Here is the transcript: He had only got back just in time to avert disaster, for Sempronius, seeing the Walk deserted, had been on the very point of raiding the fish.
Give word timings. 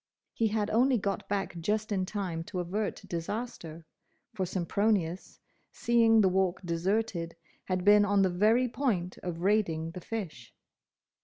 He 0.33 0.47
had 0.47 0.71
only 0.71 0.97
got 0.97 1.29
back 1.29 1.55
just 1.59 1.91
in 1.91 2.07
time 2.07 2.43
to 2.45 2.59
avert 2.59 3.03
disaster, 3.07 3.85
for 4.33 4.47
Sempronius, 4.47 5.39
seeing 5.71 6.21
the 6.21 6.27
Walk 6.27 6.59
deserted, 6.65 7.35
had 7.65 7.85
been 7.85 8.03
on 8.03 8.23
the 8.23 8.29
very 8.31 8.67
point 8.67 9.19
of 9.19 9.41
raiding 9.43 9.91
the 9.91 10.01
fish. 10.01 10.55